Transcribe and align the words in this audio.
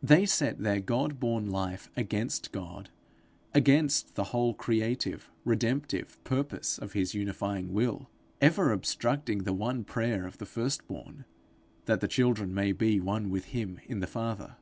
They 0.00 0.24
set 0.24 0.60
their 0.60 0.78
God 0.78 1.18
born 1.18 1.50
life 1.50 1.90
against 1.96 2.52
God, 2.52 2.90
against 3.52 4.14
the 4.14 4.26
whole 4.30 4.54
creative, 4.54 5.32
redemptive 5.44 6.16
purpose 6.22 6.78
of 6.78 6.92
his 6.92 7.12
unifying 7.12 7.72
will, 7.72 8.08
ever 8.40 8.70
obstructing 8.70 9.42
the 9.42 9.52
one 9.52 9.82
prayer 9.82 10.28
of 10.28 10.38
the 10.38 10.46
first 10.46 10.86
born 10.86 11.24
that 11.86 11.98
the 11.98 12.06
children 12.06 12.54
may 12.54 12.70
be 12.70 13.00
one 13.00 13.30
with 13.30 13.46
him 13.46 13.80
in 13.88 13.98
the 13.98 14.06
Father. 14.06 14.58